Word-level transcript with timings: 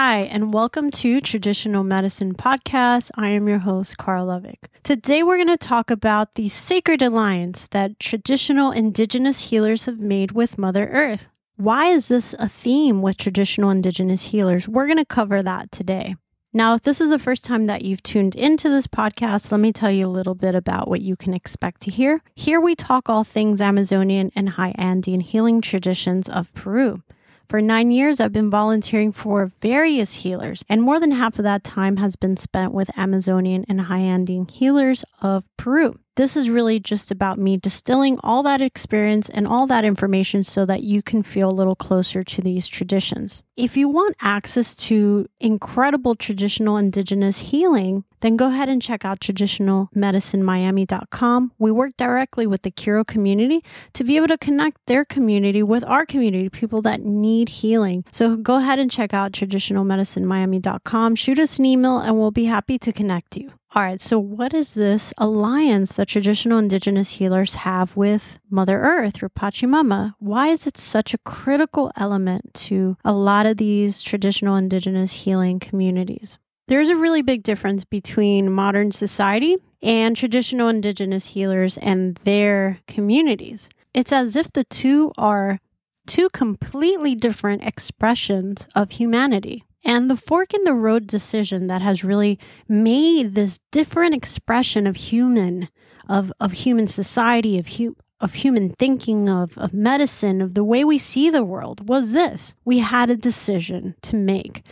Hi, 0.00 0.20
and 0.20 0.54
welcome 0.54 0.92
to 0.92 1.20
Traditional 1.20 1.82
Medicine 1.82 2.32
Podcast. 2.32 3.10
I 3.16 3.30
am 3.30 3.48
your 3.48 3.58
host, 3.58 3.98
Carl 3.98 4.28
Lovick. 4.28 4.68
Today, 4.84 5.24
we're 5.24 5.38
going 5.38 5.48
to 5.48 5.56
talk 5.56 5.90
about 5.90 6.36
the 6.36 6.46
sacred 6.46 7.02
alliance 7.02 7.66
that 7.72 7.98
traditional 7.98 8.70
indigenous 8.70 9.50
healers 9.50 9.86
have 9.86 9.98
made 9.98 10.30
with 10.30 10.56
Mother 10.56 10.86
Earth. 10.86 11.26
Why 11.56 11.86
is 11.86 12.06
this 12.06 12.32
a 12.34 12.48
theme 12.48 13.02
with 13.02 13.16
traditional 13.16 13.70
indigenous 13.70 14.26
healers? 14.26 14.68
We're 14.68 14.86
going 14.86 14.98
to 14.98 15.04
cover 15.04 15.42
that 15.42 15.72
today. 15.72 16.14
Now, 16.52 16.74
if 16.74 16.82
this 16.82 17.00
is 17.00 17.10
the 17.10 17.18
first 17.18 17.44
time 17.44 17.66
that 17.66 17.82
you've 17.82 18.04
tuned 18.04 18.36
into 18.36 18.68
this 18.68 18.86
podcast, 18.86 19.50
let 19.50 19.58
me 19.58 19.72
tell 19.72 19.90
you 19.90 20.06
a 20.06 20.08
little 20.08 20.36
bit 20.36 20.54
about 20.54 20.86
what 20.86 21.00
you 21.00 21.16
can 21.16 21.34
expect 21.34 21.82
to 21.82 21.90
hear. 21.90 22.22
Here 22.36 22.60
we 22.60 22.76
talk 22.76 23.08
all 23.08 23.24
things 23.24 23.60
Amazonian 23.60 24.30
and 24.36 24.50
high 24.50 24.76
Andean 24.78 25.22
healing 25.22 25.60
traditions 25.60 26.28
of 26.28 26.54
Peru. 26.54 27.02
For 27.48 27.62
nine 27.62 27.90
years, 27.90 28.20
I've 28.20 28.32
been 28.32 28.50
volunteering 28.50 29.10
for 29.10 29.50
various 29.62 30.12
healers, 30.16 30.62
and 30.68 30.82
more 30.82 31.00
than 31.00 31.12
half 31.12 31.38
of 31.38 31.44
that 31.44 31.64
time 31.64 31.96
has 31.96 32.14
been 32.14 32.36
spent 32.36 32.74
with 32.74 32.90
Amazonian 32.98 33.64
and 33.70 33.80
high 33.80 34.00
Andean 34.00 34.46
healers 34.46 35.02
of 35.22 35.44
Peru. 35.56 35.94
This 36.18 36.36
is 36.36 36.50
really 36.50 36.80
just 36.80 37.10
about 37.12 37.38
me 37.38 37.56
distilling 37.58 38.18
all 38.24 38.42
that 38.42 38.60
experience 38.60 39.30
and 39.30 39.46
all 39.46 39.68
that 39.68 39.84
information 39.84 40.42
so 40.42 40.66
that 40.66 40.82
you 40.82 41.00
can 41.00 41.22
feel 41.22 41.48
a 41.48 41.52
little 41.52 41.76
closer 41.76 42.24
to 42.24 42.42
these 42.42 42.66
traditions. 42.66 43.44
If 43.56 43.76
you 43.76 43.88
want 43.88 44.16
access 44.20 44.74
to 44.88 45.28
incredible 45.38 46.16
traditional 46.16 46.76
indigenous 46.76 47.38
healing, 47.38 48.02
then 48.18 48.36
go 48.36 48.48
ahead 48.48 48.68
and 48.68 48.82
check 48.82 49.04
out 49.04 49.20
traditionalmedicinemiami.com. 49.20 51.52
We 51.56 51.70
work 51.70 51.92
directly 51.96 52.48
with 52.48 52.62
the 52.62 52.72
Q'ero 52.72 53.06
community 53.06 53.62
to 53.92 54.02
be 54.02 54.16
able 54.16 54.26
to 54.26 54.38
connect 54.38 54.84
their 54.86 55.04
community 55.04 55.62
with 55.62 55.84
our 55.84 56.04
community, 56.04 56.48
people 56.48 56.82
that 56.82 57.00
need 57.00 57.48
healing. 57.48 58.04
So 58.10 58.34
go 58.34 58.56
ahead 58.56 58.80
and 58.80 58.90
check 58.90 59.14
out 59.14 59.30
traditionalmedicinemiami.com. 59.30 61.14
Shoot 61.14 61.38
us 61.38 61.60
an 61.60 61.64
email 61.64 62.00
and 62.00 62.18
we'll 62.18 62.32
be 62.32 62.46
happy 62.46 62.76
to 62.80 62.92
connect 62.92 63.36
you. 63.36 63.52
All 63.74 63.82
right, 63.82 64.00
so 64.00 64.18
what 64.18 64.54
is 64.54 64.72
this 64.72 65.12
alliance 65.18 65.92
that 65.94 66.08
traditional 66.08 66.58
indigenous 66.58 67.10
healers 67.10 67.56
have 67.56 67.98
with 67.98 68.40
Mother 68.48 68.80
Earth 68.80 69.22
or 69.22 69.28
Pachamama? 69.28 70.14
Why 70.18 70.48
is 70.48 70.66
it 70.66 70.78
such 70.78 71.12
a 71.12 71.18
critical 71.18 71.92
element 71.94 72.54
to 72.54 72.96
a 73.04 73.12
lot 73.12 73.44
of 73.44 73.58
these 73.58 74.00
traditional 74.00 74.56
indigenous 74.56 75.12
healing 75.12 75.60
communities? 75.60 76.38
There's 76.66 76.88
a 76.88 76.96
really 76.96 77.20
big 77.20 77.42
difference 77.42 77.84
between 77.84 78.50
modern 78.50 78.90
society 78.90 79.56
and 79.82 80.16
traditional 80.16 80.68
indigenous 80.68 81.28
healers 81.28 81.76
and 81.76 82.16
their 82.24 82.80
communities. 82.86 83.68
It's 83.92 84.12
as 84.12 84.34
if 84.34 84.50
the 84.50 84.64
two 84.64 85.12
are 85.18 85.60
two 86.06 86.30
completely 86.30 87.14
different 87.14 87.66
expressions 87.66 88.66
of 88.74 88.92
humanity. 88.92 89.64
And 89.84 90.10
the 90.10 90.16
fork 90.16 90.54
in 90.54 90.64
the 90.64 90.74
road 90.74 91.06
decision 91.06 91.66
that 91.68 91.82
has 91.82 92.04
really 92.04 92.38
made 92.68 93.34
this 93.34 93.60
different 93.70 94.14
expression 94.14 94.86
of 94.86 94.96
human, 94.96 95.68
of, 96.08 96.32
of 96.40 96.52
human 96.52 96.88
society, 96.88 97.58
of, 97.58 97.68
hu- 97.68 97.96
of 98.20 98.34
human 98.34 98.70
thinking, 98.70 99.28
of, 99.28 99.56
of 99.56 99.72
medicine, 99.72 100.42
of 100.42 100.54
the 100.54 100.64
way 100.64 100.84
we 100.84 100.98
see 100.98 101.30
the 101.30 101.44
world 101.44 101.88
was 101.88 102.12
this. 102.12 102.54
We 102.64 102.80
had 102.80 103.08
a 103.08 103.16
decision 103.16 103.94
to 104.02 104.16
make. 104.16 104.64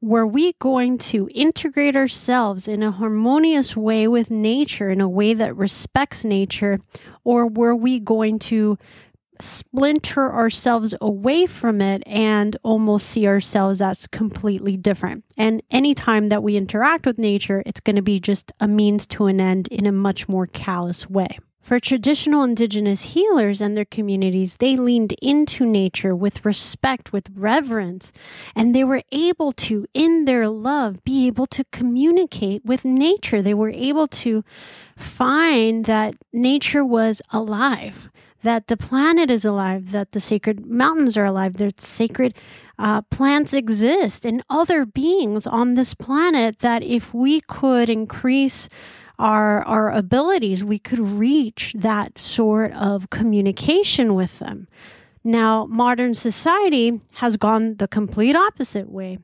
Were 0.00 0.26
we 0.26 0.52
going 0.58 0.98
to 0.98 1.30
integrate 1.34 1.96
ourselves 1.96 2.68
in 2.68 2.82
a 2.82 2.90
harmonious 2.90 3.74
way 3.76 4.06
with 4.06 4.30
nature, 4.30 4.90
in 4.90 5.00
a 5.00 5.08
way 5.08 5.34
that 5.34 5.56
respects 5.56 6.24
nature, 6.24 6.78
or 7.24 7.46
were 7.46 7.74
we 7.74 7.98
going 8.00 8.38
to 8.40 8.78
splinter 9.44 10.32
ourselves 10.32 10.94
away 11.00 11.46
from 11.46 11.80
it 11.80 12.02
and 12.06 12.56
almost 12.62 13.08
see 13.08 13.26
ourselves 13.26 13.80
as 13.80 14.06
completely 14.06 14.76
different. 14.76 15.24
And 15.36 15.62
anytime 15.70 16.28
that 16.30 16.42
we 16.42 16.56
interact 16.56 17.06
with 17.06 17.18
nature, 17.18 17.62
it's 17.66 17.80
going 17.80 17.96
to 17.96 18.02
be 18.02 18.20
just 18.20 18.52
a 18.60 18.68
means 18.68 19.06
to 19.08 19.26
an 19.26 19.40
end 19.40 19.68
in 19.68 19.86
a 19.86 19.92
much 19.92 20.28
more 20.28 20.46
callous 20.46 21.08
way. 21.08 21.38
For 21.64 21.80
traditional 21.80 22.42
indigenous 22.42 23.14
healers 23.14 23.62
and 23.62 23.74
their 23.74 23.86
communities, 23.86 24.58
they 24.58 24.76
leaned 24.76 25.14
into 25.22 25.64
nature 25.64 26.14
with 26.14 26.44
respect, 26.44 27.10
with 27.10 27.30
reverence, 27.34 28.12
and 28.54 28.74
they 28.74 28.84
were 28.84 29.00
able 29.10 29.50
to, 29.52 29.86
in 29.94 30.26
their 30.26 30.46
love, 30.46 31.02
be 31.04 31.26
able 31.26 31.46
to 31.46 31.64
communicate 31.72 32.66
with 32.66 32.84
nature. 32.84 33.40
They 33.40 33.54
were 33.54 33.70
able 33.70 34.08
to 34.08 34.44
find 34.94 35.86
that 35.86 36.16
nature 36.34 36.84
was 36.84 37.22
alive 37.32 38.10
that 38.44 38.68
the 38.68 38.76
planet 38.76 39.30
is 39.30 39.44
alive, 39.44 39.90
that 39.90 40.12
the 40.12 40.20
sacred 40.20 40.64
mountains 40.66 41.16
are 41.16 41.24
alive, 41.24 41.54
that 41.54 41.80
sacred 41.80 42.34
uh, 42.78 43.02
plants 43.02 43.52
exist, 43.52 44.24
and 44.24 44.42
other 44.48 44.84
beings 44.86 45.46
on 45.46 45.74
this 45.74 45.94
planet. 45.94 46.60
That 46.60 46.82
if 46.82 47.12
we 47.12 47.40
could 47.40 47.88
increase 47.88 48.68
our 49.18 49.62
our 49.64 49.90
abilities, 49.90 50.62
we 50.62 50.78
could 50.78 51.00
reach 51.00 51.74
that 51.76 52.18
sort 52.18 52.72
of 52.74 53.10
communication 53.10 54.14
with 54.14 54.38
them. 54.38 54.68
Now, 55.24 55.66
modern 55.66 56.14
society 56.14 57.00
has 57.14 57.36
gone 57.36 57.76
the 57.76 57.88
complete 57.88 58.36
opposite 58.36 58.90
way. 58.90 59.18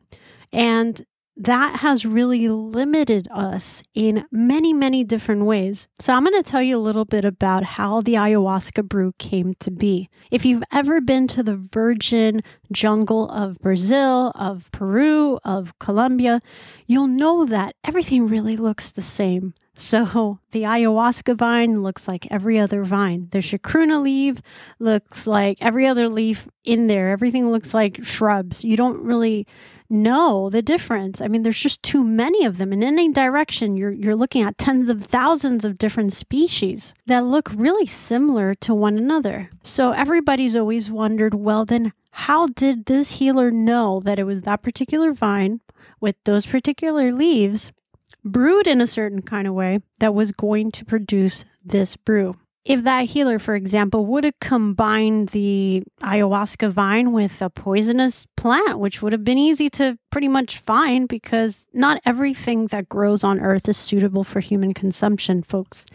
And 0.52 1.04
that 1.36 1.76
has 1.80 2.04
really 2.04 2.48
limited 2.48 3.28
us 3.30 3.82
in 3.94 4.26
many, 4.30 4.72
many 4.72 5.04
different 5.04 5.44
ways. 5.44 5.88
So, 6.00 6.12
I'm 6.14 6.24
going 6.24 6.42
to 6.42 6.48
tell 6.48 6.62
you 6.62 6.76
a 6.76 6.78
little 6.78 7.04
bit 7.04 7.24
about 7.24 7.64
how 7.64 8.00
the 8.00 8.14
ayahuasca 8.14 8.88
brew 8.88 9.12
came 9.18 9.54
to 9.60 9.70
be. 9.70 10.08
If 10.30 10.44
you've 10.44 10.64
ever 10.72 11.00
been 11.00 11.26
to 11.28 11.42
the 11.42 11.56
virgin 11.56 12.42
jungle 12.72 13.30
of 13.30 13.58
Brazil, 13.58 14.32
of 14.34 14.70
Peru, 14.72 15.38
of 15.44 15.78
Colombia, 15.78 16.40
you'll 16.86 17.06
know 17.06 17.44
that 17.46 17.74
everything 17.84 18.26
really 18.26 18.56
looks 18.56 18.92
the 18.92 19.02
same. 19.02 19.54
So 19.80 20.38
the 20.52 20.62
ayahuasca 20.62 21.36
vine 21.36 21.82
looks 21.82 22.06
like 22.06 22.30
every 22.30 22.58
other 22.58 22.84
vine. 22.84 23.28
The 23.30 23.38
chacruna 23.38 24.02
leaf 24.02 24.40
looks 24.78 25.26
like 25.26 25.58
every 25.60 25.86
other 25.86 26.08
leaf 26.08 26.46
in 26.64 26.86
there. 26.86 27.10
Everything 27.10 27.50
looks 27.50 27.72
like 27.72 28.04
shrubs. 28.04 28.64
You 28.64 28.76
don't 28.76 29.02
really 29.04 29.46
know 29.88 30.50
the 30.50 30.62
difference. 30.62 31.20
I 31.20 31.26
mean, 31.26 31.42
there's 31.42 31.58
just 31.58 31.82
too 31.82 32.04
many 32.04 32.44
of 32.44 32.58
them. 32.58 32.72
In 32.72 32.82
any 32.82 33.10
direction, 33.10 33.76
you're, 33.76 33.90
you're 33.90 34.14
looking 34.14 34.42
at 34.42 34.58
tens 34.58 34.88
of 34.88 35.02
thousands 35.02 35.64
of 35.64 35.78
different 35.78 36.12
species 36.12 36.94
that 37.06 37.24
look 37.24 37.50
really 37.54 37.86
similar 37.86 38.54
to 38.56 38.74
one 38.74 38.96
another. 38.96 39.50
So 39.62 39.92
everybody's 39.92 40.54
always 40.54 40.92
wondered 40.92 41.34
well, 41.34 41.64
then 41.64 41.92
how 42.12 42.46
did 42.48 42.86
this 42.86 43.12
healer 43.12 43.50
know 43.50 44.00
that 44.04 44.18
it 44.18 44.24
was 44.24 44.42
that 44.42 44.62
particular 44.62 45.12
vine 45.12 45.60
with 46.00 46.16
those 46.24 46.46
particular 46.46 47.12
leaves 47.12 47.72
brewed 48.24 48.66
in 48.66 48.80
a 48.80 48.86
certain 48.86 49.22
kind 49.22 49.46
of 49.46 49.54
way 49.54 49.80
that 49.98 50.14
was 50.14 50.32
going 50.32 50.70
to 50.72 50.84
produce 50.84 51.44
this 51.64 51.96
brew? 51.96 52.36
if 52.64 52.84
that 52.84 53.06
healer, 53.06 53.38
for 53.38 53.54
example, 53.54 54.04
would 54.06 54.24
have 54.24 54.38
combined 54.40 55.30
the 55.30 55.82
ayahuasca 56.02 56.70
vine 56.70 57.12
with 57.12 57.40
a 57.40 57.48
poisonous 57.48 58.26
plant, 58.36 58.78
which 58.78 59.00
would 59.00 59.12
have 59.12 59.24
been 59.24 59.38
easy 59.38 59.70
to 59.70 59.98
pretty 60.10 60.28
much 60.28 60.58
find 60.58 61.08
because 61.08 61.66
not 61.72 62.02
everything 62.04 62.66
that 62.66 62.88
grows 62.88 63.24
on 63.24 63.40
earth 63.40 63.68
is 63.68 63.78
suitable 63.78 64.24
for 64.24 64.40
human 64.40 64.74
consumption, 64.74 65.42
folks. 65.42 65.86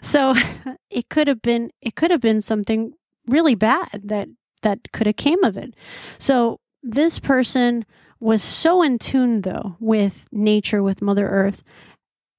So 0.00 0.34
it 0.90 1.08
could 1.08 1.26
have 1.26 1.42
been, 1.42 1.72
it 1.80 1.96
could 1.96 2.12
have 2.12 2.20
been 2.20 2.40
something 2.40 2.94
really 3.26 3.56
bad 3.56 3.88
that, 4.04 4.28
that 4.62 4.92
could 4.92 5.08
have 5.08 5.16
came 5.16 5.42
of 5.42 5.56
it. 5.56 5.74
So 6.18 6.60
this 6.84 7.18
person 7.18 7.84
was 8.22 8.42
so 8.42 8.82
in 8.82 8.98
tune 8.98 9.42
though 9.42 9.76
with 9.80 10.26
nature, 10.30 10.82
with 10.82 11.02
Mother 11.02 11.28
Earth, 11.28 11.62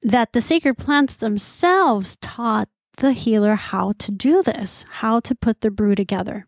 that 0.01 0.33
the 0.33 0.41
sacred 0.41 0.77
plants 0.77 1.15
themselves 1.15 2.15
taught 2.17 2.69
the 2.97 3.11
healer 3.11 3.55
how 3.55 3.93
to 3.99 4.11
do 4.11 4.41
this, 4.41 4.85
how 4.89 5.19
to 5.19 5.35
put 5.35 5.61
the 5.61 5.71
brew 5.71 5.95
together. 5.95 6.45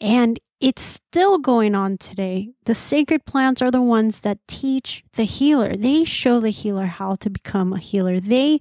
And 0.00 0.38
it's 0.60 0.82
still 0.82 1.38
going 1.38 1.74
on 1.74 1.98
today. 1.98 2.50
The 2.64 2.74
sacred 2.74 3.24
plants 3.24 3.62
are 3.62 3.70
the 3.70 3.82
ones 3.82 4.20
that 4.20 4.38
teach 4.48 5.04
the 5.14 5.24
healer. 5.24 5.76
They 5.76 6.04
show 6.04 6.40
the 6.40 6.50
healer 6.50 6.86
how 6.86 7.14
to 7.16 7.30
become 7.30 7.72
a 7.72 7.78
healer. 7.78 8.20
They 8.20 8.58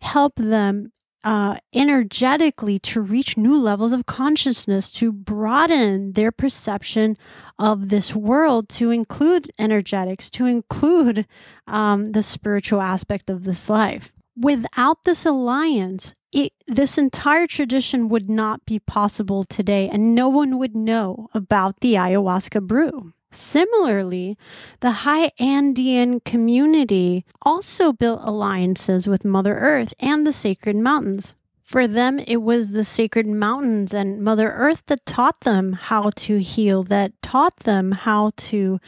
help 0.00 0.34
them 0.36 0.92
uh, 1.24 1.56
energetically 1.74 2.78
to 2.78 3.00
reach 3.00 3.36
new 3.36 3.58
levels 3.58 3.92
of 3.92 4.06
consciousness, 4.06 4.90
to 4.92 5.12
broaden 5.12 6.12
their 6.12 6.32
perception 6.32 7.16
of 7.58 7.88
this 7.88 8.14
world, 8.14 8.68
to 8.68 8.90
include 8.90 9.50
energetics, 9.58 10.30
to 10.30 10.46
include 10.46 11.26
um, 11.66 12.12
the 12.12 12.22
spiritual 12.22 12.80
aspect 12.80 13.28
of 13.28 13.44
this 13.44 13.68
life. 13.68 14.12
Without 14.36 15.04
this 15.04 15.26
alliance, 15.26 16.14
it, 16.30 16.52
this 16.66 16.98
entire 16.98 17.46
tradition 17.46 18.08
would 18.08 18.30
not 18.30 18.64
be 18.64 18.78
possible 18.78 19.42
today, 19.42 19.88
and 19.88 20.14
no 20.14 20.28
one 20.28 20.58
would 20.58 20.76
know 20.76 21.28
about 21.34 21.80
the 21.80 21.94
ayahuasca 21.94 22.66
brew. 22.66 23.12
Similarly, 23.30 24.38
the 24.80 24.90
high 24.90 25.30
Andean 25.38 26.20
community 26.20 27.24
also 27.42 27.92
built 27.92 28.20
alliances 28.22 29.06
with 29.06 29.24
Mother 29.24 29.56
Earth 29.58 29.92
and 30.00 30.26
the 30.26 30.32
sacred 30.32 30.76
mountains. 30.76 31.34
For 31.62 31.86
them, 31.86 32.18
it 32.18 32.38
was 32.38 32.70
the 32.70 32.84
sacred 32.84 33.26
mountains 33.26 33.92
and 33.92 34.22
Mother 34.22 34.50
Earth 34.52 34.84
that 34.86 35.04
taught 35.04 35.40
them 35.40 35.74
how 35.74 36.10
to 36.16 36.38
heal, 36.38 36.82
that 36.84 37.12
taught 37.22 37.56
them 37.58 37.92
how 37.92 38.30
to 38.36 38.80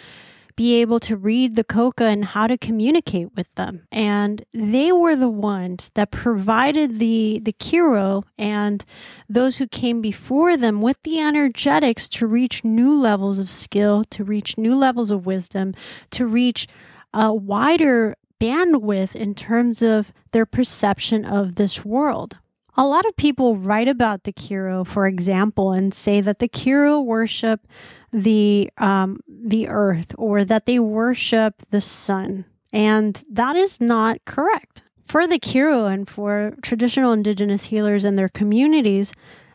be 0.61 0.83
able 0.83 1.01
to 1.01 1.17
read 1.17 1.57
the 1.57 1.65
coca 1.65 2.05
and 2.05 2.23
how 2.23 2.47
to 2.47 2.59
communicate 2.59 3.35
with 3.35 3.55
them. 3.55 3.87
And 3.91 4.45
they 4.53 4.93
were 4.93 5.17
the 5.17 5.31
ones 5.31 5.91
that 5.95 6.11
provided 6.11 6.99
the, 6.99 7.41
the 7.43 7.55
Q'ero 7.55 8.25
and 8.37 8.85
those 9.27 9.57
who 9.57 9.67
came 9.67 10.03
before 10.03 10.59
them 10.59 10.83
with 10.83 10.99
the 11.03 11.19
energetics 11.19 12.07
to 12.09 12.27
reach 12.27 12.63
new 12.63 12.95
levels 12.95 13.39
of 13.39 13.49
skill, 13.49 14.05
to 14.11 14.23
reach 14.23 14.59
new 14.59 14.75
levels 14.75 15.11
of 15.11 15.25
wisdom, 15.25 15.73
to 16.11 16.27
reach 16.27 16.69
a 17.15 17.33
wider 17.33 18.15
bandwidth 18.39 19.17
in 19.17 19.35
terms 19.35 19.81
of 19.81 20.13
their 20.33 20.45
perception 20.45 21.25
of 21.25 21.55
this 21.55 21.87
world. 21.87 22.37
A 22.77 22.87
lot 22.87 23.07
of 23.07 23.17
people 23.17 23.57
write 23.57 23.89
about 23.89 24.25
the 24.25 24.33
Q'ero, 24.33 24.87
for 24.87 25.07
example, 25.07 25.73
and 25.73 25.95
say 25.95 26.21
that 26.21 26.39
the 26.39 26.49
Q'ero 26.49 27.03
worship 27.03 27.67
the 28.13 28.71
um, 28.79 29.21
the 29.29 29.69
earth 29.69 30.15
or 30.19 30.45
that 30.45 30.67
they 30.67 30.79
worship 30.79 31.63
the 31.71 31.81
sun, 31.81 32.45
and 32.73 33.23
that 33.31 33.57
is 33.57 33.81
not 33.81 34.25
correct. 34.25 34.83
For 35.05 35.27
the 35.27 35.41
Q'ero 35.41 35.93
and 35.93 36.09
for 36.09 36.55
traditional 36.63 37.13
indigenous 37.13 37.65
healers 37.65 38.05
and 38.05 38.19
their 38.19 38.29
communities, 38.29 39.13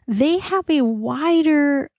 they 0.08 0.38
have 0.40 0.70
a 0.70 0.82
wider 0.82 1.90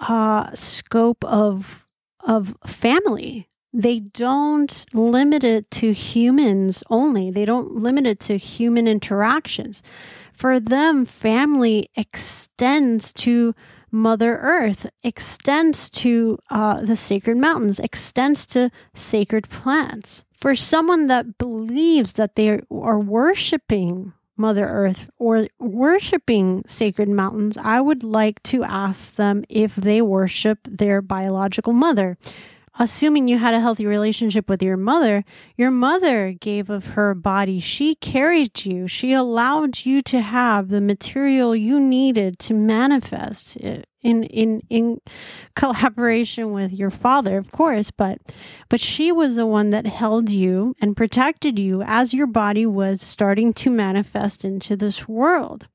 uh, 0.00 0.50
scope 0.54 1.24
of 1.24 1.86
of 2.26 2.56
family 2.64 3.48
they 3.72 4.00
don't 4.00 4.84
limit 4.92 5.44
it 5.44 5.70
to 5.72 5.92
humans 5.92 6.82
only. 6.90 7.30
They 7.30 7.46
don't 7.46 7.72
limit 7.72 8.06
it 8.06 8.20
to 8.20 8.36
human 8.36 8.86
interactions. 8.86 9.82
For 10.32 10.60
them, 10.60 11.06
family 11.06 11.88
extends 11.96 13.12
to 13.14 13.54
Mother 13.92 14.38
Earth, 14.38 14.90
extends 15.04 15.90
to 15.90 16.38
uh, 16.50 16.80
the 16.80 16.96
sacred 16.96 17.36
mountains, 17.36 17.78
extends 17.78 18.46
to 18.46 18.70
sacred 18.94 19.50
plants. 19.50 20.24
For 20.40 20.56
someone 20.56 21.06
that 21.08 21.36
believes 21.36 22.14
that 22.14 22.34
they 22.34 22.62
are 22.70 22.98
worshiping 22.98 24.14
Mother 24.36 24.66
Earth 24.66 25.10
or 25.18 25.46
worshiping 25.60 26.64
sacred 26.66 27.10
mountains, 27.10 27.58
I 27.58 27.80
would 27.80 28.02
like 28.02 28.42
to 28.44 28.64
ask 28.64 29.14
them 29.16 29.44
if 29.50 29.76
they 29.76 30.00
worship 30.00 30.58
their 30.64 31.02
biological 31.02 31.74
mother 31.74 32.16
assuming 32.78 33.28
you 33.28 33.38
had 33.38 33.54
a 33.54 33.60
healthy 33.60 33.86
relationship 33.86 34.48
with 34.48 34.62
your 34.62 34.76
mother, 34.76 35.24
your 35.56 35.70
mother 35.70 36.32
gave 36.32 36.70
of 36.70 36.88
her 36.88 37.14
body. 37.14 37.60
She 37.60 37.94
carried 37.96 38.64
you. 38.64 38.88
She 38.88 39.12
allowed 39.12 39.84
you 39.84 40.00
to 40.02 40.20
have 40.20 40.68
the 40.68 40.80
material 40.80 41.54
you 41.54 41.78
needed 41.78 42.38
to 42.40 42.54
manifest 42.54 43.56
in 43.56 44.24
in 44.24 44.60
in 44.68 45.00
collaboration 45.54 46.52
with 46.52 46.72
your 46.72 46.90
father, 46.90 47.38
of 47.38 47.52
course, 47.52 47.90
but 47.90 48.18
but 48.68 48.80
she 48.80 49.12
was 49.12 49.36
the 49.36 49.46
one 49.46 49.70
that 49.70 49.86
held 49.86 50.30
you 50.30 50.74
and 50.80 50.96
protected 50.96 51.58
you 51.58 51.82
as 51.82 52.14
your 52.14 52.26
body 52.26 52.66
was 52.66 53.00
starting 53.00 53.52
to 53.54 53.70
manifest 53.70 54.44
into 54.44 54.76
this 54.76 55.06
world. 55.06 55.68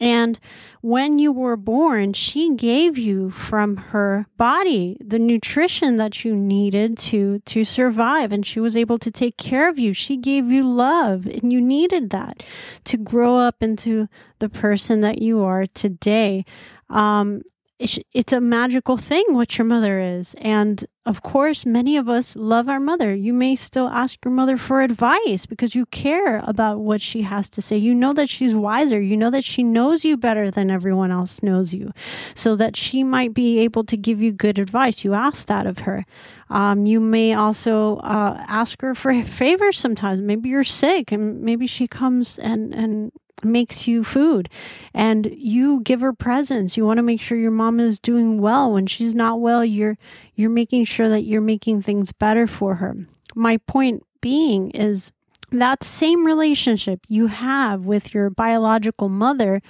And 0.00 0.38
when 0.80 1.18
you 1.18 1.32
were 1.32 1.56
born, 1.56 2.12
she 2.12 2.54
gave 2.54 2.96
you 2.96 3.30
from 3.30 3.76
her 3.76 4.26
body 4.36 4.96
the 5.00 5.18
nutrition 5.18 5.96
that 5.96 6.24
you 6.24 6.36
needed 6.36 6.96
to, 6.98 7.40
to 7.40 7.64
survive. 7.64 8.32
And 8.32 8.46
she 8.46 8.60
was 8.60 8.76
able 8.76 8.98
to 8.98 9.10
take 9.10 9.36
care 9.36 9.68
of 9.68 9.78
you. 9.78 9.92
She 9.92 10.16
gave 10.16 10.46
you 10.46 10.68
love 10.68 11.26
and 11.26 11.52
you 11.52 11.60
needed 11.60 12.10
that 12.10 12.42
to 12.84 12.96
grow 12.96 13.36
up 13.36 13.62
into 13.62 14.08
the 14.38 14.48
person 14.48 15.00
that 15.00 15.20
you 15.20 15.42
are 15.42 15.66
today. 15.66 16.44
Um, 16.88 17.42
it's 17.78 17.98
it's 18.12 18.32
a 18.32 18.40
magical 18.40 18.96
thing 18.96 19.24
what 19.30 19.56
your 19.56 19.64
mother 19.64 20.00
is. 20.00 20.34
And 20.38 20.84
of 21.06 21.22
course, 21.22 21.64
many 21.64 21.96
of 21.96 22.08
us 22.08 22.36
love 22.36 22.68
our 22.68 22.80
mother. 22.80 23.14
You 23.14 23.32
may 23.32 23.56
still 23.56 23.88
ask 23.88 24.18
your 24.24 24.34
mother 24.34 24.56
for 24.56 24.82
advice 24.82 25.46
because 25.46 25.74
you 25.74 25.86
care 25.86 26.40
about 26.44 26.80
what 26.80 27.00
she 27.00 27.22
has 27.22 27.48
to 27.50 27.62
say. 27.62 27.76
You 27.76 27.94
know 27.94 28.12
that 28.14 28.28
she's 28.28 28.54
wiser. 28.54 29.00
You 29.00 29.16
know 29.16 29.30
that 29.30 29.44
she 29.44 29.62
knows 29.62 30.04
you 30.04 30.16
better 30.16 30.50
than 30.50 30.70
everyone 30.70 31.12
else 31.12 31.42
knows 31.42 31.72
you, 31.72 31.92
so 32.34 32.56
that 32.56 32.76
she 32.76 33.04
might 33.04 33.32
be 33.32 33.60
able 33.60 33.84
to 33.84 33.96
give 33.96 34.20
you 34.20 34.32
good 34.32 34.58
advice. 34.58 35.04
You 35.04 35.14
ask 35.14 35.46
that 35.46 35.66
of 35.66 35.80
her. 35.80 36.04
Um, 36.50 36.84
you 36.84 36.98
may 36.98 37.34
also 37.34 37.98
uh, 37.98 38.44
ask 38.48 38.80
her 38.82 38.94
for 38.94 39.22
favors 39.22 39.78
sometimes. 39.78 40.20
Maybe 40.20 40.48
you're 40.48 40.64
sick 40.64 41.12
and 41.12 41.42
maybe 41.42 41.66
she 41.66 41.86
comes 41.86 42.38
and, 42.38 42.74
and 42.74 43.12
makes 43.44 43.86
you 43.86 44.04
food. 44.04 44.48
And 44.94 45.26
you 45.36 45.80
give 45.82 46.00
her 46.00 46.12
presents. 46.12 46.76
You 46.76 46.84
want 46.84 46.98
to 46.98 47.02
make 47.02 47.20
sure 47.20 47.38
your 47.38 47.50
mom 47.50 47.80
is 47.80 47.98
doing 47.98 48.40
well. 48.40 48.72
When 48.72 48.86
she's 48.86 49.14
not 49.14 49.40
well 49.40 49.64
you're 49.64 49.96
you're 50.34 50.50
making 50.50 50.84
sure 50.84 51.08
that 51.08 51.22
you're 51.22 51.40
making 51.40 51.82
things 51.82 52.12
better 52.12 52.46
for 52.46 52.76
her. 52.76 52.96
My 53.34 53.58
point 53.58 54.02
being 54.20 54.70
is 54.70 55.12
that 55.50 55.82
same 55.82 56.26
relationship 56.26 57.00
you 57.08 57.28
have 57.28 57.86
with 57.86 58.12
your 58.12 58.28
biological 58.30 59.08
mother, 59.08 59.62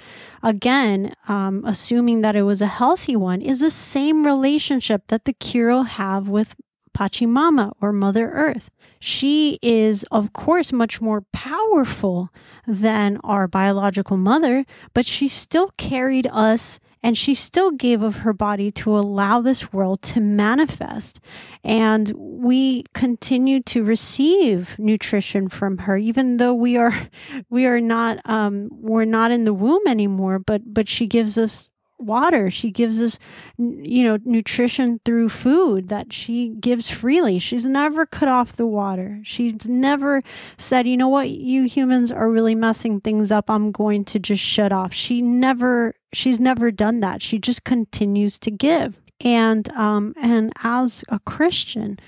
again, 0.43 1.13
um, 1.27 1.63
assuming 1.65 2.21
that 2.21 2.35
it 2.35 2.43
was 2.43 2.61
a 2.61 2.67
healthy 2.67 3.15
one, 3.15 3.41
is 3.41 3.61
the 3.61 3.69
same 3.69 4.25
relationship 4.25 5.07
that 5.07 5.25
the 5.25 5.33
Q'ero 5.33 5.85
have 5.85 6.27
with 6.27 6.55
Pachamama 6.93 7.73
or 7.81 7.91
Mother 7.91 8.29
Earth. 8.31 8.69
She 8.99 9.59
is, 9.61 10.03
of 10.11 10.33
course, 10.33 10.73
much 10.73 11.01
more 11.01 11.21
powerful 11.31 12.29
than 12.67 13.19
our 13.23 13.47
biological 13.47 14.17
mother, 14.17 14.65
but 14.93 15.05
she 15.05 15.27
still 15.27 15.71
carried 15.77 16.27
us 16.31 16.79
and 17.01 17.17
she 17.17 17.33
still 17.33 17.71
gave 17.71 18.01
of 18.01 18.17
her 18.17 18.33
body 18.33 18.71
to 18.71 18.97
allow 18.97 19.41
this 19.41 19.71
world 19.71 20.01
to 20.01 20.19
manifest. 20.19 21.19
And 21.63 22.11
we 22.15 22.83
continue 22.93 23.61
to 23.63 23.83
receive 23.83 24.77
nutrition 24.77 25.47
from 25.47 25.79
her, 25.79 25.97
even 25.97 26.37
though 26.37 26.53
we 26.53 26.77
are 26.77 27.09
we 27.49 27.65
are 27.65 27.81
not 27.81 28.19
um, 28.25 28.67
we're 28.71 29.05
not 29.05 29.31
in 29.31 29.45
the 29.45 29.53
womb 29.53 29.87
anymore. 29.87 30.39
But 30.39 30.73
but 30.73 30.89
she 30.89 31.07
gives 31.07 31.37
us 31.37 31.69
water. 31.99 32.49
She 32.49 32.71
gives 32.71 33.01
us, 33.01 33.19
you 33.57 34.03
know, 34.03 34.17
nutrition 34.23 34.99
through 35.05 35.29
food 35.29 35.89
that 35.89 36.13
she 36.13 36.49
gives 36.49 36.89
freely. 36.89 37.39
She's 37.39 37.65
never 37.65 38.05
cut 38.05 38.29
off 38.29 38.55
the 38.55 38.65
water. 38.65 39.19
She's 39.23 39.67
never 39.67 40.23
said, 40.57 40.87
you 40.87 40.97
know 40.97 41.09
what, 41.09 41.29
you 41.29 41.63
humans 41.63 42.11
are 42.11 42.29
really 42.29 42.55
messing 42.55 43.01
things 43.01 43.31
up. 43.31 43.49
I'm 43.49 43.71
going 43.71 44.05
to 44.05 44.19
just 44.19 44.41
shut 44.41 44.71
off. 44.71 44.93
She 44.93 45.21
never, 45.21 45.95
she's 46.13 46.39
never 46.39 46.71
done 46.71 47.01
that. 47.01 47.21
She 47.21 47.39
just 47.39 47.63
continues 47.63 48.39
to 48.39 48.51
give. 48.51 49.01
And, 49.21 49.69
um, 49.71 50.13
and 50.21 50.53
as 50.63 51.03
a 51.09 51.19
Christian, 51.19 51.99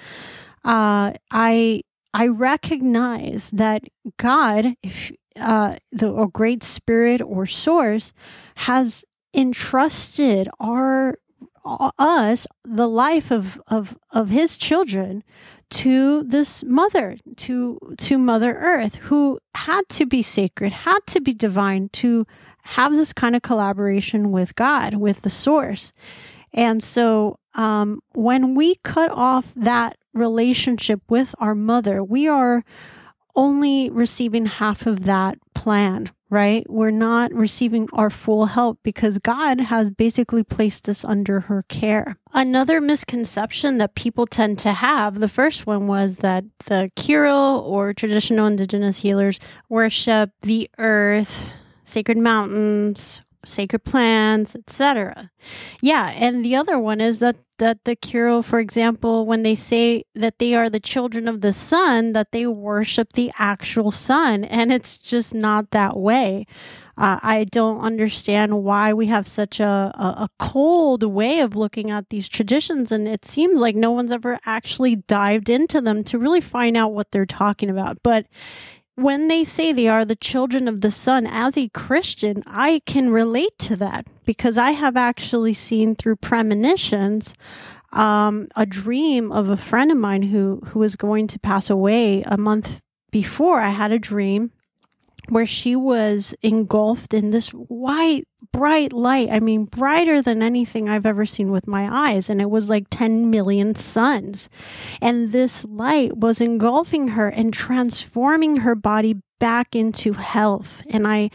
uh, 0.64 1.14
I, 1.30 1.82
I 2.14 2.28
recognize 2.28 3.52
that 3.52 3.84
God, 4.18 4.76
if 4.84 5.12
uh, 5.40 5.76
the 5.92 6.16
a 6.16 6.28
great 6.28 6.64
spirit 6.64 7.22
or 7.22 7.46
source, 7.46 8.14
has 8.56 9.06
entrusted 9.34 10.50
our 10.60 11.16
us 11.64 12.48
the 12.64 12.88
life 12.88 13.32
of 13.32 13.62
of 13.68 13.98
of 14.12 14.30
his 14.30 14.58
children 14.58 15.24
to 15.70 16.24
this 16.24 16.64
mother 16.64 17.18
to 17.36 17.80
to 17.98 18.18
mother 18.18 18.56
earth 18.56 18.96
who 18.96 19.40
had 19.56 19.82
to 19.90 20.06
be 20.06 20.22
sacred 20.22 20.72
had 20.72 21.00
to 21.06 21.22
be 21.22 21.34
divine 21.34 21.90
to 21.90 22.26
have 22.64 22.94
this 22.94 23.14
kind 23.14 23.36
of 23.36 23.42
collaboration 23.42 24.32
with 24.32 24.56
god 24.56 24.96
with 24.96 25.22
the 25.22 25.30
source. 25.30 25.94
And 26.54 26.84
so 26.84 27.40
um, 27.54 28.02
when 28.14 28.56
we 28.56 28.76
cut 28.84 29.10
off 29.12 29.54
that 29.56 29.98
relationship 30.14 31.02
with 31.10 31.34
our 31.40 31.56
mother 31.56 32.04
we 32.04 32.28
are 32.28 32.64
only 33.36 33.90
receiving 33.90 34.48
half 34.48 34.86
of 34.86 35.06
that 35.06 35.38
plan 35.54 36.10
right? 36.32 36.66
We're 36.70 36.92
not 36.92 37.32
receiving 37.34 37.90
our 37.94 38.10
full 38.10 38.48
help 38.48 38.80
because 38.84 39.20
God 39.20 39.60
has 39.60 39.92
basically 39.92 40.44
placed 40.44 40.88
us 40.90 41.06
under 41.06 41.42
her 41.42 41.62
care. 41.64 42.18
Another 42.34 42.80
misconception 42.80 43.78
that 43.78 43.94
people 43.96 44.26
tend 44.26 44.58
to 44.60 44.72
have, 44.72 45.20
the 45.20 45.28
first 45.28 45.68
one 45.68 45.88
was 45.88 46.18
that 46.18 46.46
the 46.66 46.90
Q'ero 46.96 47.62
or 47.62 47.94
traditional 47.94 48.48
indigenous 48.48 49.02
healers 49.02 49.40
worship 49.68 50.32
the 50.42 50.70
earth, 50.80 51.44
sacred 51.84 52.18
mountains, 52.18 53.22
sacred 53.46 53.84
plants, 53.84 54.56
etc. 54.56 55.32
Yeah, 55.82 56.12
and 56.12 56.44
the 56.46 56.56
other 56.56 56.80
one 56.80 57.02
is 57.02 57.20
that 57.20 57.38
that 57.58 57.84
the 57.86 57.96
Q'ero, 57.96 58.44
for 58.44 58.60
example, 58.60 59.26
when 59.28 59.44
they 59.44 59.54
say 59.54 60.04
that 60.16 60.40
they 60.40 60.56
are 60.56 60.68
the 60.68 60.80
children 60.80 61.28
of 61.28 61.42
the 61.42 61.54
sun, 61.54 62.14
that 62.14 62.32
they 62.32 62.48
worship 62.48 63.14
the 63.14 63.32
actual 63.38 63.92
sun, 63.92 64.44
and 64.44 64.72
it's 64.72 64.98
just 64.98 65.34
not 65.34 65.70
that 65.70 65.96
way. 65.96 66.48
Uh, 66.98 67.20
I 67.22 67.46
don't 67.46 67.80
understand 67.80 68.64
why 68.64 68.94
we 68.94 69.06
have 69.08 69.28
such 69.28 69.60
a, 69.60 69.92
a, 69.96 70.24
a 70.24 70.30
cold 70.40 71.04
way 71.04 71.40
of 71.40 71.56
looking 71.56 71.92
at 71.92 72.10
these 72.10 72.28
traditions, 72.28 72.92
and 72.92 73.08
it 73.08 73.26
seems 73.26 73.60
like 73.60 73.76
no 73.76 73.92
one's 73.92 74.12
ever 74.12 74.40
actually 74.46 74.96
dived 74.96 75.50
into 75.50 75.82
them 75.82 76.04
to 76.06 76.18
really 76.18 76.42
find 76.42 76.76
out 76.76 76.94
what 76.94 77.12
they're 77.12 77.26
talking 77.26 77.70
about. 77.70 77.98
But 78.04 78.26
when 78.96 79.28
they 79.28 79.44
say 79.44 79.72
they 79.72 79.88
are 79.88 80.06
the 80.06 80.16
children 80.16 80.68
of 80.68 80.82
the 80.82 80.92
sun, 80.92 81.26
as 81.26 81.58
a 81.58 81.70
Christian, 81.70 82.44
I 82.46 82.82
can 82.86 83.10
relate 83.10 83.58
to 83.60 83.76
that 83.78 84.08
because 84.26 84.58
I 84.58 84.72
have 84.72 84.98
actually 84.98 85.54
seen 85.54 85.96
through 85.96 86.18
premonitions 86.18 87.36
um, 87.94 88.48
a 88.56 88.66
dream 88.66 89.32
of 89.32 89.50
a 89.50 89.58
friend 89.58 89.92
of 89.92 89.98
mine 89.98 90.24
who 90.24 90.62
who 90.68 90.80
was 90.80 90.96
going 90.96 91.28
to 91.28 91.40
pass 91.40 91.70
away 91.70 92.24
a 92.24 92.38
month 92.38 92.80
before. 93.12 93.60
I 93.60 93.70
had 93.70 93.92
a 93.92 94.00
dream 94.00 94.52
where 95.30 95.46
she 95.46 95.76
was 95.76 96.34
engulfed 96.42 97.14
in 97.14 97.32
this 97.32 97.52
white, 97.52 98.28
bright 98.52 98.92
light. 98.94 99.30
I 99.32 99.40
mean, 99.40 99.66
brighter 99.66 100.22
than 100.22 100.42
anything 100.42 100.90
I've 100.90 101.06
ever 101.06 101.26
seen 101.26 101.52
with 101.52 101.68
my 101.68 102.10
eyes. 102.12 102.30
And 102.30 102.42
it 102.42 102.50
was 102.50 102.70
like 102.70 102.88
10 102.90 103.30
million 103.30 103.76
suns. 103.76 104.50
And 105.02 105.32
this 105.32 105.64
light 105.66 106.18
was 106.18 106.42
engulfing 106.42 107.10
her 107.10 107.30
and 107.30 107.54
transforming 107.54 108.58
her 108.58 108.76
body 108.76 109.16
back 109.40 109.76
into 109.76 110.14
health. 110.14 110.84
And 110.90 111.08
I, 111.08 111.30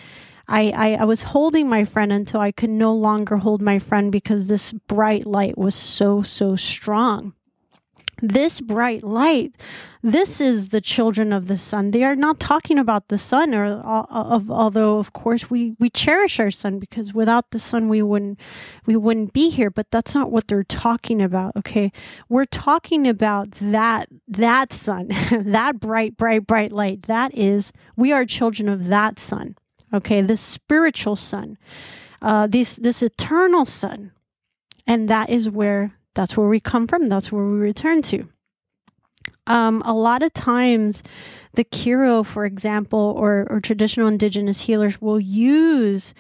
I, 0.49 0.71
I, 0.71 0.95
I, 1.01 1.05
was 1.05 1.25
holding 1.25 1.69
my 1.69 1.85
friend 1.85 2.13
until 2.13 2.41
I 2.41 2.53
could 2.53 2.71
no 2.71 2.95
longer 2.95 3.37
hold 3.37 3.61
my 3.61 3.79
friend 3.81 4.13
because 4.13 4.47
this 4.47 4.73
bright 4.87 5.27
light 5.27 5.59
was 5.59 5.75
so, 5.75 6.23
so 6.23 6.55
strong 6.55 7.35
this 8.23 8.61
bright 8.61 9.03
light 9.03 9.55
this 10.07 10.41
is 10.41 10.69
the 10.69 10.81
children 10.81 11.33
of 11.33 11.49
the 11.49 11.59
sun. 11.59 11.91
They 11.91 12.05
are 12.05 12.15
not 12.15 12.39
talking 12.39 12.79
about 12.79 13.09
the 13.09 13.19
sun 13.19 13.53
or 13.53 13.65
of 13.65 14.49
although 14.53 15.01
of 15.01 15.13
course 15.13 15.51
we 15.51 15.75
we 15.81 15.91
cherish 15.91 16.39
our 16.39 16.53
sun 16.53 16.79
because 16.79 17.13
without 17.13 17.51
the 17.51 17.59
sun 17.59 17.89
we 17.89 18.03
wouldn't 18.03 18.39
we 18.85 18.95
wouldn't 18.95 19.33
be 19.33 19.51
here 19.51 19.69
but 19.69 19.91
that's 19.91 20.15
not 20.15 20.31
what 20.31 20.47
they're 20.47 20.63
talking 20.63 21.21
about 21.21 21.57
okay? 21.57 21.91
We're 22.29 22.45
talking 22.45 23.09
about 23.09 23.51
that 23.61 24.09
that 24.29 24.73
sun 24.73 25.09
that 25.33 25.81
bright 25.81 26.17
bright 26.17 26.47
bright 26.47 26.71
light. 26.71 27.03
That 27.03 27.37
is 27.37 27.73
we 27.97 28.13
are 28.13 28.25
children 28.25 28.69
of 28.69 28.87
that 28.87 29.19
sun 29.19 29.57
okay? 29.93 30.21
This 30.21 30.41
spiritual 30.41 31.17
sun 31.17 31.59
uh 32.23 32.47
this 32.47 32.77
this 32.77 33.03
eternal 33.03 33.67
sun. 33.67 34.13
And 34.87 35.09
that 35.09 35.31
is 35.31 35.51
where 35.51 35.97
that's 36.17 36.37
where 36.37 36.49
we 36.49 36.59
come 36.59 36.87
from. 36.87 37.09
That's 37.09 37.31
where 37.31 37.45
we 37.45 37.59
return 37.59 38.03
to. 38.03 38.29
Um, 39.47 39.83
a 39.85 39.95
lot 39.95 40.23
of 40.23 40.33
times, 40.33 41.05
the 41.53 41.65
Q'ero, 41.65 42.27
for 42.27 42.45
example, 42.45 43.15
or, 43.17 43.47
or 43.49 43.61
traditional 43.61 44.09
indigenous 44.09 44.63
healers 44.63 45.01
will 45.01 45.21
use 45.21 46.15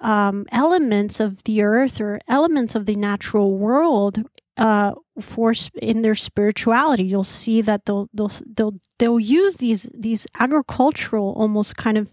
um, 0.00 0.44
elements 0.50 1.20
of 1.20 1.44
the 1.44 1.62
earth 1.62 2.00
or 2.00 2.18
elements 2.26 2.74
of 2.74 2.86
the 2.86 2.96
natural 2.96 3.56
world 3.56 4.24
uh, 4.56 4.92
for 5.20 5.54
in 5.80 6.02
their 6.02 6.14
spirituality. 6.14 7.04
You'll 7.04 7.24
see 7.24 7.60
that 7.62 7.84
they'll 7.84 8.08
they'll 8.12 8.32
they'll 8.54 8.74
they'll 8.98 9.20
use 9.20 9.56
these 9.56 9.88
these 9.94 10.26
agricultural 10.38 11.32
almost 11.36 11.76
kind 11.76 11.96
of 11.96 12.08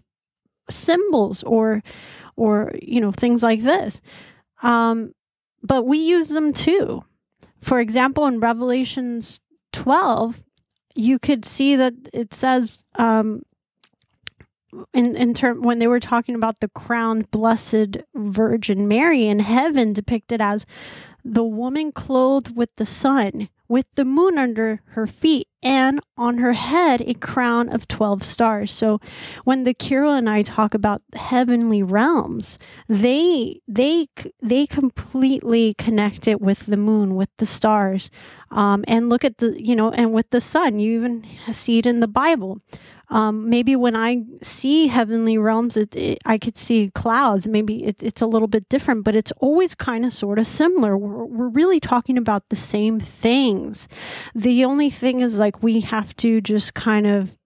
symbols 0.70 1.42
or 1.42 1.82
or 2.36 2.72
you 2.80 3.00
know 3.00 3.12
things 3.12 3.42
like 3.42 3.62
this. 3.62 4.00
Um, 4.62 5.12
but 5.62 5.86
we 5.86 5.98
use 5.98 6.28
them 6.28 6.52
too. 6.52 7.04
For 7.62 7.80
example, 7.80 8.26
in 8.26 8.40
Revelations 8.40 9.40
12, 9.72 10.42
you 10.94 11.18
could 11.18 11.44
see 11.44 11.76
that 11.76 11.94
it 12.12 12.34
says 12.34 12.84
um, 12.96 13.42
in 14.92 15.16
in 15.16 15.34
term 15.34 15.62
when 15.62 15.78
they 15.78 15.86
were 15.86 16.00
talking 16.00 16.34
about 16.34 16.60
the 16.60 16.68
crowned 16.68 17.30
blessed 17.30 17.98
Virgin 18.14 18.88
Mary 18.88 19.26
in 19.26 19.38
heaven 19.38 19.92
depicted 19.92 20.40
as 20.40 20.66
the 21.24 21.44
woman 21.44 21.92
clothed 21.92 22.56
with 22.56 22.74
the 22.76 22.86
sun 22.86 23.48
with 23.72 23.90
the 23.94 24.04
moon 24.04 24.36
under 24.36 24.82
her 24.88 25.06
feet 25.06 25.48
and 25.62 25.98
on 26.18 26.36
her 26.36 26.52
head 26.52 27.00
a 27.00 27.14
crown 27.14 27.70
of 27.70 27.88
12 27.88 28.22
stars. 28.22 28.70
So 28.70 29.00
when 29.44 29.64
the 29.64 29.72
Q'ero 29.72 30.18
and 30.18 30.28
I 30.28 30.42
talk 30.42 30.74
about 30.74 31.00
heavenly 31.14 31.82
realms, 31.82 32.58
they 32.86 33.62
they 33.66 34.08
they 34.42 34.66
completely 34.66 35.72
connect 35.78 36.28
it 36.28 36.42
with 36.42 36.66
the 36.66 36.76
moon, 36.76 37.14
with 37.14 37.30
the 37.38 37.46
stars. 37.46 38.10
Um, 38.50 38.84
and 38.86 39.08
look 39.08 39.24
at 39.24 39.38
the, 39.38 39.56
you 39.58 39.74
know, 39.74 39.90
and 39.90 40.12
with 40.12 40.28
the 40.28 40.42
sun, 40.42 40.78
you 40.78 40.98
even 40.98 41.24
see 41.54 41.78
it 41.78 41.86
in 41.86 42.00
the 42.00 42.08
Bible. 42.08 42.60
Um, 43.10 43.50
maybe 43.50 43.76
when 43.76 43.94
I 43.94 44.22
see 44.42 44.86
heavenly 44.86 45.36
realms, 45.38 45.76
it, 45.76 45.94
it, 45.94 46.18
I 46.24 46.38
could 46.38 46.56
see 46.56 46.90
clouds. 46.94 47.46
Maybe 47.46 47.84
it, 47.84 48.02
it's 48.02 48.22
a 48.22 48.26
little 48.26 48.48
bit 48.48 48.68
different, 48.68 49.04
but 49.04 49.14
it's 49.14 49.32
always 49.38 49.74
kind 49.74 50.04
of 50.04 50.12
sort 50.12 50.38
of 50.38 50.46
similar. 50.46 50.96
We're, 50.96 51.24
we're 51.24 51.48
really 51.48 51.80
talking 51.80 52.16
about 52.16 52.48
the 52.48 52.56
same 52.56 53.00
things. 53.00 53.88
The 54.34 54.64
only 54.64 54.88
thing 54.90 55.20
is 55.20 55.38
like 55.38 55.62
we 55.62 55.80
have 55.80 56.16
to 56.16 56.40
just 56.40 56.74
kind 56.74 57.06
of 57.06 57.36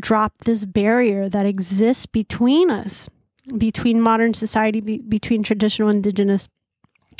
drop 0.00 0.38
this 0.44 0.64
barrier 0.64 1.28
that 1.28 1.46
exists 1.46 2.06
between 2.06 2.70
us, 2.70 3.08
between 3.56 4.00
modern 4.00 4.34
society, 4.34 4.80
be, 4.80 4.98
between 4.98 5.42
traditional 5.42 5.88
indigenous 5.88 6.48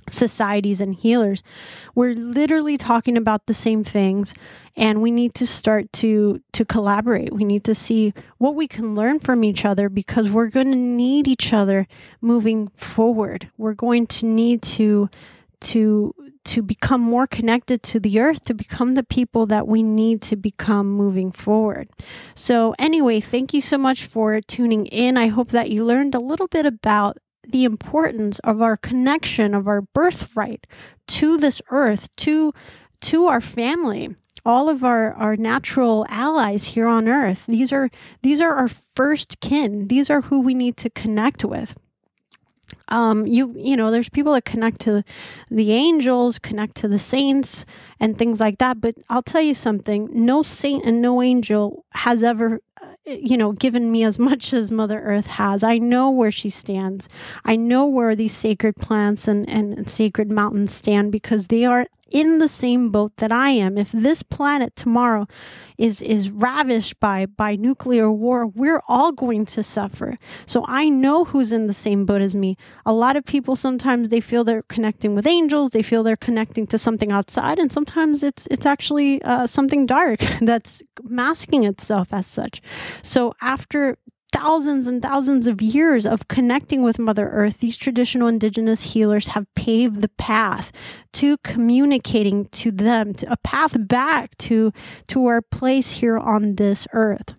societies 0.08 0.80
and 0.80 0.94
healers. 0.94 1.42
We're 1.94 2.14
literally 2.14 2.76
talking 2.76 3.16
about 3.16 3.46
the 3.46 3.54
same 3.54 3.84
things 3.84 4.34
and 4.76 5.02
we 5.02 5.10
need 5.10 5.34
to 5.34 5.46
start 5.46 5.92
to 5.94 6.40
to 6.52 6.64
collaborate. 6.64 7.32
We 7.32 7.44
need 7.44 7.64
to 7.64 7.74
see 7.74 8.14
what 8.38 8.54
we 8.54 8.68
can 8.68 8.94
learn 8.94 9.18
from 9.18 9.44
each 9.44 9.64
other 9.64 9.88
because 9.88 10.30
we're 10.30 10.50
going 10.50 10.70
to 10.70 10.76
need 10.76 11.26
each 11.28 11.52
other 11.52 11.86
moving 12.20 12.68
forward. 12.76 13.50
We're 13.58 13.74
going 13.74 14.06
to 14.06 14.26
need 14.26 14.62
to 14.62 15.10
to 15.60 16.14
to 16.44 16.62
become 16.62 17.02
more 17.02 17.26
connected 17.26 17.82
to 17.82 18.00
the 18.00 18.20
earth 18.20 18.42
to 18.44 18.54
become 18.54 18.94
the 18.94 19.02
people 19.02 19.44
that 19.46 19.68
we 19.68 19.82
need 19.82 20.22
to 20.22 20.36
become 20.36 20.90
moving 20.90 21.30
forward. 21.30 21.88
So 22.34 22.74
anyway, 22.78 23.20
thank 23.20 23.52
you 23.52 23.60
so 23.60 23.76
much 23.76 24.06
for 24.06 24.40
tuning 24.40 24.86
in. 24.86 25.18
I 25.18 25.26
hope 25.26 25.48
that 25.48 25.70
you 25.70 25.84
learned 25.84 26.14
a 26.14 26.20
little 26.20 26.46
bit 26.48 26.64
about 26.64 27.18
the 27.50 27.64
importance 27.64 28.38
of 28.40 28.60
our 28.62 28.76
connection 28.76 29.54
of 29.54 29.66
our 29.66 29.82
birthright 29.82 30.66
to 31.06 31.38
this 31.38 31.60
earth 31.70 32.14
to 32.16 32.52
to 33.00 33.26
our 33.26 33.40
family 33.40 34.14
all 34.44 34.68
of 34.68 34.82
our 34.82 35.12
our 35.14 35.36
natural 35.36 36.06
allies 36.08 36.68
here 36.68 36.86
on 36.86 37.06
earth. 37.06 37.46
These 37.46 37.72
are 37.72 37.90
these 38.22 38.40
are 38.40 38.54
our 38.54 38.70
first 38.96 39.40
kin. 39.40 39.88
These 39.88 40.10
are 40.10 40.22
who 40.22 40.40
we 40.40 40.54
need 40.54 40.76
to 40.78 40.90
connect 40.90 41.44
with. 41.44 41.74
Um 42.88 43.26
you 43.26 43.54
you 43.56 43.76
know 43.76 43.90
there's 43.90 44.08
people 44.08 44.32
that 44.32 44.44
connect 44.44 44.80
to 44.82 45.02
the 45.50 45.72
angels 45.72 46.38
connect 46.38 46.76
to 46.76 46.88
the 46.88 46.98
saints 46.98 47.64
and 48.00 48.16
things 48.16 48.40
like 48.40 48.58
that. 48.58 48.80
But 48.80 48.94
i'll 49.10 49.22
tell 49.22 49.42
you 49.42 49.54
something. 49.54 50.08
No 50.12 50.42
saint 50.42 50.84
and 50.84 51.02
no 51.02 51.22
angel 51.22 51.84
has 51.92 52.22
ever 52.22 52.60
you 53.08 53.36
know, 53.36 53.52
given 53.52 53.90
me 53.90 54.04
as 54.04 54.18
much 54.18 54.52
as 54.52 54.70
Mother 54.70 55.00
Earth 55.00 55.26
has. 55.26 55.62
I 55.62 55.78
know 55.78 56.10
where 56.10 56.30
she 56.30 56.50
stands. 56.50 57.08
I 57.44 57.56
know 57.56 57.86
where 57.86 58.14
these 58.14 58.32
sacred 58.32 58.76
plants 58.76 59.26
and, 59.26 59.48
and, 59.48 59.88
sacred 59.88 60.30
mountains 60.30 60.72
stand 60.72 61.12
because 61.12 61.46
they 61.46 61.64
are 61.64 61.86
in 62.10 62.38
the 62.38 62.48
same 62.48 62.90
boat 62.90 63.16
that 63.18 63.32
I 63.32 63.50
am. 63.50 63.78
If 63.78 63.92
this 63.92 64.22
planet 64.22 64.74
tomorrow 64.76 65.26
is 65.76 66.02
is 66.02 66.30
ravished 66.30 66.98
by 67.00 67.26
by 67.26 67.56
nuclear 67.56 68.10
war, 68.10 68.46
we're 68.46 68.82
all 68.88 69.12
going 69.12 69.44
to 69.46 69.62
suffer. 69.62 70.18
So 70.46 70.64
I 70.66 70.88
know 70.88 71.24
who's 71.24 71.52
in 71.52 71.66
the 71.66 71.72
same 71.72 72.04
boat 72.06 72.22
as 72.22 72.34
me. 72.34 72.56
A 72.86 72.92
lot 72.92 73.16
of 73.16 73.24
people 73.24 73.56
sometimes 73.56 74.08
they 74.08 74.20
feel 74.20 74.44
they're 74.44 74.62
connecting 74.62 75.14
with 75.14 75.26
angels, 75.26 75.70
they 75.70 75.82
feel 75.82 76.02
they're 76.02 76.16
connecting 76.16 76.66
to 76.68 76.78
something 76.78 77.12
outside, 77.12 77.58
and 77.58 77.70
sometimes 77.70 78.22
it's 78.22 78.46
it's 78.48 78.66
actually 78.66 79.22
uh, 79.22 79.46
something 79.46 79.86
dark 79.86 80.20
that's 80.40 80.82
masking 81.02 81.64
itself 81.64 82.08
as 82.12 82.26
such. 82.26 82.60
So 83.02 83.34
after 83.40 83.98
thousands 84.38 84.86
and 84.86 85.02
thousands 85.02 85.46
of 85.46 85.60
years 85.60 86.06
of 86.06 86.28
connecting 86.28 86.82
with 86.82 86.98
Mother 86.98 87.28
Earth, 87.28 87.58
these 87.58 87.76
traditional 87.76 88.28
indigenous 88.28 88.94
healers 88.94 89.28
have 89.28 89.52
paved 89.54 90.00
the 90.00 90.10
path 90.10 90.70
to 91.14 91.38
communicating 91.38 92.46
to 92.46 92.70
them, 92.70 93.14
to 93.14 93.32
a 93.32 93.36
path 93.38 93.76
back 93.88 94.36
to, 94.38 94.72
to 95.08 95.26
our 95.26 95.42
place 95.42 95.92
here 95.92 96.16
on 96.16 96.54
this 96.54 96.86
earth. 96.92 97.34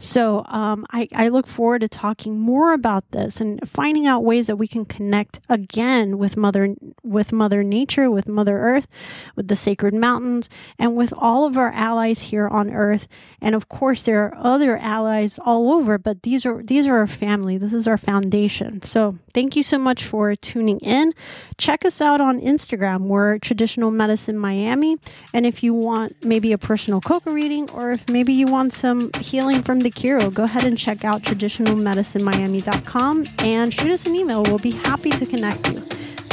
So 0.00 0.44
um, 0.46 0.86
I, 0.90 1.08
I 1.14 1.28
look 1.28 1.46
forward 1.46 1.82
to 1.82 1.88
talking 1.88 2.40
more 2.40 2.72
about 2.72 3.10
this 3.10 3.38
and 3.38 3.60
finding 3.68 4.06
out 4.06 4.24
ways 4.24 4.46
that 4.46 4.56
we 4.56 4.66
can 4.66 4.86
connect 4.86 5.40
again 5.48 6.16
with 6.16 6.38
mother 6.38 6.74
with 7.04 7.32
Mother 7.32 7.62
Nature, 7.62 8.10
with 8.10 8.26
Mother 8.26 8.58
Earth, 8.58 8.88
with 9.36 9.48
the 9.48 9.56
sacred 9.56 9.92
mountains, 9.92 10.48
and 10.78 10.96
with 10.96 11.12
all 11.16 11.44
of 11.44 11.58
our 11.58 11.70
allies 11.72 12.22
here 12.22 12.48
on 12.48 12.70
Earth. 12.70 13.06
And 13.42 13.54
of 13.54 13.68
course, 13.68 14.02
there 14.02 14.24
are 14.24 14.34
other 14.36 14.78
allies 14.78 15.38
all 15.38 15.70
over, 15.70 15.98
but 15.98 16.22
these 16.22 16.46
are 16.46 16.62
these 16.62 16.86
are 16.86 16.96
our 16.96 17.06
family. 17.06 17.58
This 17.58 17.74
is 17.74 17.86
our 17.86 17.98
foundation. 17.98 18.82
So 18.82 19.18
thank 19.34 19.54
you 19.54 19.62
so 19.62 19.76
much 19.76 20.04
for 20.04 20.34
tuning 20.34 20.78
in. 20.80 21.12
Check 21.58 21.84
us 21.84 22.00
out 22.00 22.22
on 22.22 22.40
Instagram. 22.40 23.02
We're 23.02 23.38
Traditional 23.38 23.90
Medicine 23.90 24.38
Miami, 24.38 24.96
and 25.34 25.44
if 25.44 25.62
you 25.62 25.74
want 25.74 26.24
maybe 26.24 26.52
a 26.52 26.58
personal 26.58 27.02
coca 27.02 27.30
reading, 27.30 27.68
or 27.72 27.92
if 27.92 28.08
maybe 28.08 28.32
you 28.32 28.46
want 28.46 28.72
some 28.72 29.10
healing 29.20 29.62
from 29.62 29.80
the 29.80 29.89
go 30.30 30.44
ahead 30.44 30.64
and 30.64 30.78
check 30.78 31.04
out 31.04 31.22
traditionalmedicinemiami.com 31.22 33.24
and 33.40 33.74
shoot 33.74 33.90
us 33.90 34.06
an 34.06 34.14
email. 34.14 34.44
We'll 34.44 34.58
be 34.58 34.70
happy 34.70 35.10
to 35.10 35.26
connect 35.26 35.70
you. 35.70 35.80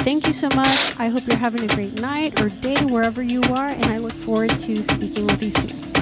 Thank 0.08 0.28
you 0.28 0.34
so 0.34 0.48
much. 0.56 1.00
I 1.00 1.08
hope 1.08 1.28
you're 1.28 1.38
having 1.38 1.64
a 1.64 1.76
great 1.76 2.00
night 2.00 2.40
or 2.42 2.50
day 2.50 2.78
wherever 2.86 3.22
you 3.22 3.42
are, 3.54 3.70
and 3.70 3.86
I 3.86 3.98
look 3.98 4.14
forward 4.14 4.52
to 4.52 4.84
speaking 4.84 5.28
with 5.28 5.44
you 5.44 5.52
soon. 5.52 5.97